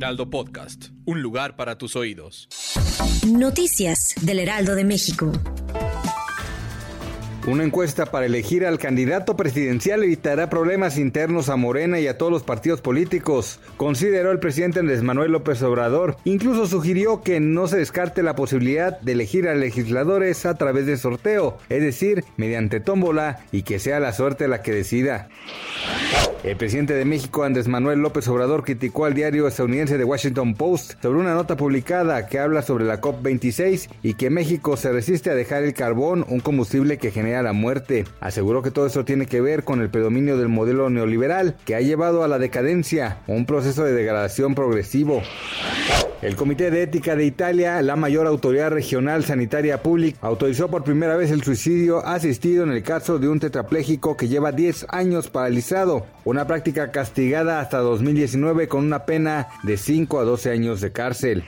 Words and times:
Heraldo 0.00 0.30
Podcast, 0.30 0.86
un 1.04 1.20
lugar 1.20 1.56
para 1.56 1.76
tus 1.76 1.94
oídos. 1.94 2.48
Noticias 3.26 4.14
del 4.22 4.38
Heraldo 4.38 4.74
de 4.74 4.84
México. 4.84 5.30
Una 7.46 7.64
encuesta 7.64 8.06
para 8.06 8.24
elegir 8.24 8.64
al 8.64 8.78
candidato 8.78 9.36
presidencial 9.36 10.02
evitará 10.02 10.48
problemas 10.48 10.96
internos 10.96 11.50
a 11.50 11.56
Morena 11.56 12.00
y 12.00 12.06
a 12.06 12.16
todos 12.16 12.32
los 12.32 12.42
partidos 12.42 12.80
políticos, 12.80 13.60
consideró 13.76 14.30
el 14.30 14.38
presidente 14.38 14.80
Andrés 14.80 15.02
Manuel 15.02 15.32
López 15.32 15.60
Obrador. 15.62 16.16
Incluso 16.24 16.66
sugirió 16.66 17.20
que 17.20 17.38
no 17.38 17.66
se 17.66 17.76
descarte 17.76 18.22
la 18.22 18.34
posibilidad 18.34 18.98
de 19.02 19.12
elegir 19.12 19.48
a 19.48 19.54
legisladores 19.54 20.46
a 20.46 20.54
través 20.54 20.86
de 20.86 20.96
sorteo, 20.96 21.58
es 21.68 21.82
decir, 21.82 22.24
mediante 22.38 22.80
tómbola 22.80 23.40
y 23.52 23.64
que 23.64 23.78
sea 23.78 24.00
la 24.00 24.14
suerte 24.14 24.48
la 24.48 24.62
que 24.62 24.72
decida. 24.72 25.28
El 26.42 26.56
presidente 26.56 26.94
de 26.94 27.04
México, 27.04 27.44
Andrés 27.44 27.68
Manuel 27.68 27.98
López 27.98 28.26
Obrador, 28.28 28.64
criticó 28.64 29.04
al 29.04 29.12
diario 29.12 29.46
estadounidense 29.46 29.98
The 29.98 30.04
Washington 30.04 30.54
Post 30.54 30.94
sobre 31.02 31.18
una 31.18 31.34
nota 31.34 31.54
publicada 31.54 32.26
que 32.28 32.38
habla 32.38 32.62
sobre 32.62 32.86
la 32.86 32.98
COP26 32.98 33.90
y 34.02 34.14
que 34.14 34.30
México 34.30 34.78
se 34.78 34.90
resiste 34.90 35.28
a 35.28 35.34
dejar 35.34 35.64
el 35.64 35.74
carbón, 35.74 36.24
un 36.30 36.40
combustible 36.40 36.96
que 36.96 37.10
genera 37.10 37.42
la 37.42 37.52
muerte. 37.52 38.06
Aseguró 38.20 38.62
que 38.62 38.70
todo 38.70 38.86
esto 38.86 39.04
tiene 39.04 39.26
que 39.26 39.42
ver 39.42 39.64
con 39.64 39.82
el 39.82 39.90
predominio 39.90 40.38
del 40.38 40.48
modelo 40.48 40.88
neoliberal 40.88 41.56
que 41.66 41.74
ha 41.74 41.80
llevado 41.82 42.24
a 42.24 42.28
la 42.28 42.38
decadencia, 42.38 43.18
un 43.26 43.44
proceso 43.44 43.84
de 43.84 43.92
degradación 43.92 44.54
progresivo. 44.54 45.20
El 46.22 46.36
Comité 46.36 46.70
de 46.70 46.82
Ética 46.82 47.16
de 47.16 47.24
Italia, 47.24 47.80
la 47.80 47.96
mayor 47.96 48.26
autoridad 48.26 48.70
regional 48.70 49.24
sanitaria 49.24 49.82
pública, 49.82 50.18
autorizó 50.20 50.68
por 50.68 50.84
primera 50.84 51.16
vez 51.16 51.30
el 51.30 51.42
suicidio 51.42 52.04
asistido 52.04 52.62
en 52.62 52.72
el 52.72 52.82
caso 52.82 53.18
de 53.18 53.26
un 53.26 53.40
tetrapléjico 53.40 54.18
que 54.18 54.28
lleva 54.28 54.52
10 54.52 54.86
años 54.90 55.30
paralizado, 55.30 56.04
una 56.24 56.46
práctica 56.46 56.90
castigada 56.90 57.60
hasta 57.60 57.78
2019 57.78 58.68
con 58.68 58.84
una 58.84 59.04
pena 59.04 59.48
de 59.62 59.76
5 59.76 60.20
a 60.20 60.24
12 60.24 60.50
años 60.50 60.80
de 60.80 60.92
cárcel. 60.92 61.44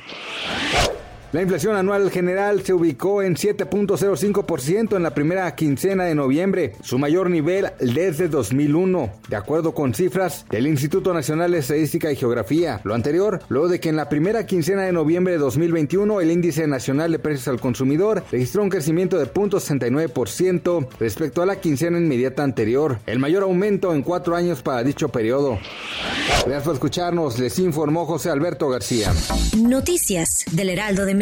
La 1.32 1.40
inflación 1.40 1.76
anual 1.76 2.10
general 2.10 2.62
se 2.62 2.74
ubicó 2.74 3.22
en 3.22 3.36
7.05% 3.36 4.96
en 4.96 5.02
la 5.02 5.14
primera 5.14 5.54
quincena 5.54 6.04
de 6.04 6.14
noviembre, 6.14 6.74
su 6.82 6.98
mayor 6.98 7.30
nivel 7.30 7.70
desde 7.80 8.28
2001, 8.28 9.10
de 9.30 9.36
acuerdo 9.36 9.72
con 9.72 9.94
cifras 9.94 10.44
del 10.50 10.66
Instituto 10.66 11.14
Nacional 11.14 11.52
de 11.52 11.60
Estadística 11.60 12.12
y 12.12 12.16
Geografía. 12.16 12.82
Lo 12.84 12.94
anterior, 12.94 13.40
luego 13.48 13.68
de 13.68 13.80
que 13.80 13.88
en 13.88 13.96
la 13.96 14.10
primera 14.10 14.44
quincena 14.44 14.82
de 14.82 14.92
noviembre 14.92 15.32
de 15.32 15.38
2021 15.38 16.20
el 16.20 16.30
índice 16.30 16.66
nacional 16.66 17.10
de 17.10 17.18
precios 17.18 17.48
al 17.48 17.60
consumidor 17.60 18.22
registró 18.30 18.62
un 18.62 18.68
crecimiento 18.68 19.18
de 19.18 19.24
0.69% 19.24 20.86
respecto 21.00 21.40
a 21.40 21.46
la 21.46 21.60
quincena 21.60 21.96
inmediata 21.96 22.42
anterior, 22.42 22.98
el 23.06 23.18
mayor 23.20 23.44
aumento 23.44 23.94
en 23.94 24.02
cuatro 24.02 24.36
años 24.36 24.60
para 24.60 24.82
dicho 24.82 25.08
periodo. 25.08 25.58
Gracias 26.44 26.62
por 26.64 26.74
escucharnos, 26.74 27.38
les 27.38 27.58
informó 27.58 28.04
José 28.04 28.28
Alberto 28.28 28.68
García. 28.68 29.14
Noticias 29.56 30.44
del 30.52 30.68
Heraldo 30.68 31.06
de 31.06 31.21